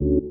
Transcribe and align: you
you 0.00 0.27